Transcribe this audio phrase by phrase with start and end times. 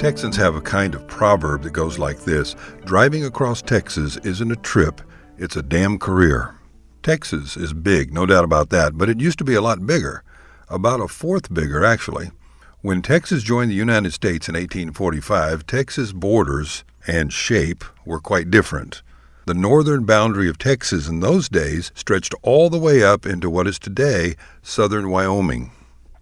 [0.00, 2.56] Texans have a kind of proverb that goes like this
[2.86, 5.02] Driving across Texas isn't a trip,
[5.36, 6.54] it's a damn career.
[7.02, 10.24] Texas is big, no doubt about that, but it used to be a lot bigger.
[10.70, 12.30] About a fourth bigger, actually.
[12.80, 19.02] When Texas joined the United States in 1845, Texas borders and shape were quite different.
[19.44, 23.66] The northern boundary of Texas in those days stretched all the way up into what
[23.66, 25.72] is today southern Wyoming.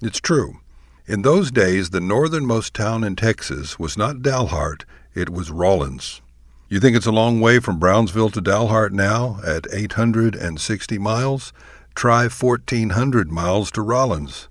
[0.00, 0.60] It's true.
[1.08, 4.84] In those days, the northernmost town in Texas was not Dalhart,
[5.14, 6.20] it was Rawlins.
[6.68, 11.52] You think it's a long way from Brownsville to Dalhart now at 860 miles?
[11.94, 14.48] Try 1,400 miles to Rawlins.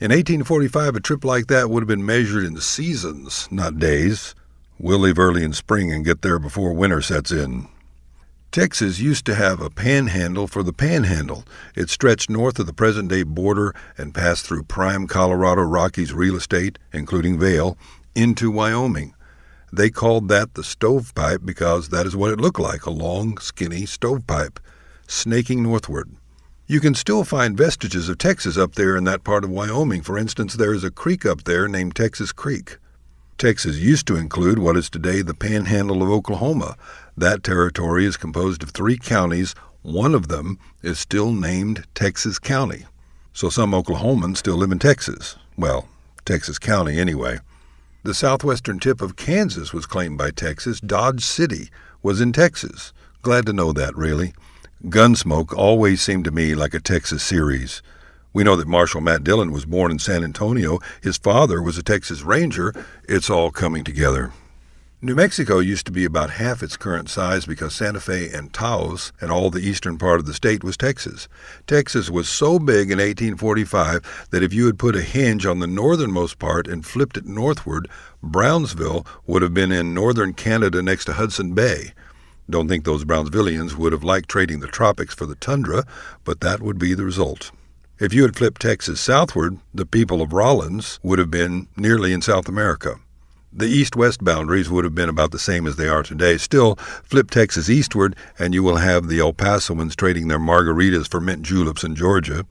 [0.00, 4.34] In 1845, a trip like that would have been measured in seasons, not days.
[4.78, 7.68] We'll leave early in spring and get there before winter sets in.
[8.58, 11.44] Texas used to have a panhandle for the panhandle.
[11.76, 16.34] It stretched north of the present day border and passed through prime Colorado Rockies real
[16.34, 17.78] estate, including Vail,
[18.16, 19.14] into Wyoming.
[19.72, 23.86] They called that the stovepipe because that is what it looked like a long, skinny
[23.86, 24.58] stovepipe,
[25.06, 26.10] snaking northward.
[26.66, 30.02] You can still find vestiges of Texas up there in that part of Wyoming.
[30.02, 32.78] For instance, there is a creek up there named Texas Creek.
[33.38, 36.76] Texas used to include what is today the panhandle of Oklahoma.
[37.16, 39.54] That territory is composed of three counties.
[39.82, 42.86] One of them is still named Texas County.
[43.32, 45.36] So some Oklahomans still live in Texas.
[45.56, 45.86] Well,
[46.24, 47.38] Texas County anyway.
[48.02, 50.80] The southwestern tip of Kansas was claimed by Texas.
[50.80, 51.70] Dodge City
[52.02, 52.92] was in Texas.
[53.22, 54.34] Glad to know that, really.
[54.86, 57.82] Gunsmoke always seemed to me like a Texas series.
[58.32, 60.80] We know that Marshal Matt Dillon was born in San Antonio.
[61.02, 62.74] His father was a Texas Ranger.
[63.08, 64.32] It's all coming together.
[65.00, 69.12] New Mexico used to be about half its current size because Santa Fe and Taos
[69.20, 71.28] and all the eastern part of the state was Texas.
[71.68, 75.68] Texas was so big in 1845 that if you had put a hinge on the
[75.68, 77.88] northernmost part and flipped it northward,
[78.24, 81.92] Brownsville would have been in northern Canada next to Hudson Bay.
[82.50, 85.86] Don't think those Brownsvillians would have liked trading the tropics for the tundra,
[86.24, 87.52] but that would be the result.
[88.00, 92.22] If you had flipped Texas southward, the people of Rawlins would have been nearly in
[92.22, 93.00] South America.
[93.52, 96.36] The east west boundaries would have been about the same as they are today.
[96.36, 101.20] Still, flip Texas eastward, and you will have the El Pasoans trading their margaritas for
[101.20, 102.46] mint juleps in Georgia.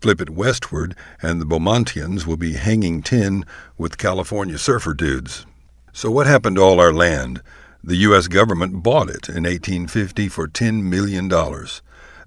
[0.00, 3.44] Flip it westward, and the Beaumontians will be hanging tin
[3.76, 5.44] with California surfer dudes.
[5.92, 7.42] So, what happened to all our land?
[7.84, 8.28] The U.S.
[8.28, 11.30] government bought it in 1850 for $10 million.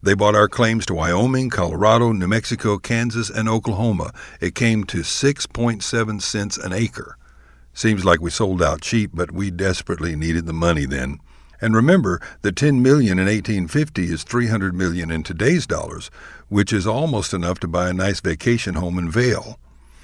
[0.01, 4.13] They bought our claims to Wyoming, Colorado, New Mexico, Kansas, and Oklahoma.
[4.39, 7.17] It came to 6.7 cents an acre.
[7.73, 11.19] Seems like we sold out cheap, but we desperately needed the money then.
[11.61, 16.09] And remember, the 10 million in 1850 is 300 million in today's dollars,
[16.47, 19.59] which is almost enough to buy a nice vacation home in Vail.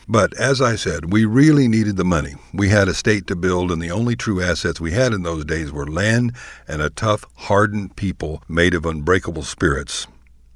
[0.08, 2.36] But as I said, we really needed the money.
[2.54, 5.46] We had a state to build, and the only true assets we had in those
[5.46, 6.34] days were land
[6.68, 10.06] and a tough, hardened people made of unbreakable spirits.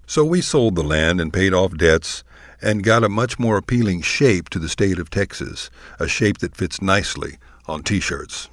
[0.05, 2.23] So we sold the land and paid off debts
[2.61, 6.55] and got a much more appealing shape to the state of Texas, a shape that
[6.55, 7.37] fits nicely
[7.67, 8.49] on t shirts.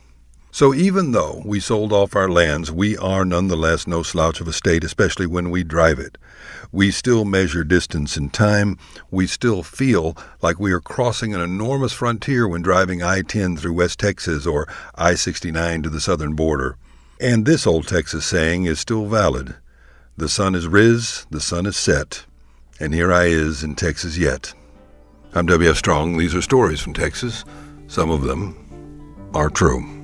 [0.50, 4.52] So even though we sold off our lands, we are nonetheless no slouch of a
[4.52, 6.16] state, especially when we drive it.
[6.72, 8.78] We still measure distance and time.
[9.10, 13.74] We still feel like we are crossing an enormous frontier when driving I 10 through
[13.74, 16.76] West Texas or I 69 to the southern border.
[17.20, 19.56] And this old Texas saying is still valid
[20.16, 22.24] The sun is riz, the sun is set
[22.78, 24.52] and here I is in Texas yet.
[25.34, 25.76] I'm W.F.
[25.76, 26.16] Strong.
[26.16, 27.44] These are stories from Texas.
[27.86, 29.95] Some of them are true.